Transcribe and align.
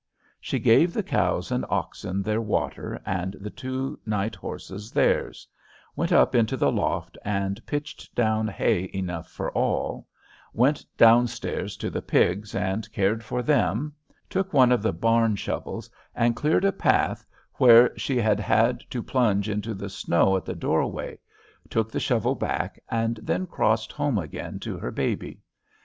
She 0.39 0.57
gave 0.57 0.93
the 0.95 1.03
cows 1.03 1.51
and 1.51 1.63
oxen 1.69 2.23
their 2.23 2.41
water 2.41 2.99
and 3.05 3.35
the 3.39 3.51
two 3.51 3.99
night 4.03 4.33
horses 4.33 4.89
theirs, 4.91 5.47
went 5.95 6.11
up 6.11 6.33
into 6.33 6.57
the 6.57 6.71
loft 6.71 7.19
and 7.23 7.63
pitched 7.67 8.15
down 8.15 8.47
hay 8.47 8.89
enough 8.95 9.29
for 9.29 9.51
all, 9.51 10.07
went 10.55 10.83
down 10.97 11.27
stairs 11.27 11.77
to 11.77 11.91
the 11.91 12.01
pigs 12.01 12.55
and 12.55 12.91
cared 12.91 13.23
for 13.23 13.43
them, 13.43 13.93
took 14.27 14.53
one 14.53 14.71
of 14.71 14.81
the 14.81 14.91
barn 14.91 15.35
shovels 15.35 15.87
and 16.15 16.35
cleared 16.35 16.65
a 16.65 16.71
path 16.71 17.23
where 17.57 17.95
she 17.95 18.17
had 18.17 18.39
had 18.39 18.79
to 18.89 19.03
plunge 19.03 19.47
into 19.49 19.75
the 19.75 19.87
snow 19.87 20.35
at 20.35 20.45
the 20.45 20.55
doorway, 20.55 21.19
took 21.69 21.91
the 21.91 21.99
shovel 21.99 22.33
back, 22.33 22.79
and 22.89 23.17
then 23.21 23.45
crossed 23.45 23.91
home 23.91 24.17
again 24.17 24.57
to 24.57 24.77
her 24.79 24.89
baby. 24.89 25.43